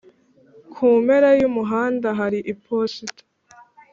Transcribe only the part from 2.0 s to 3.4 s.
hari iposita.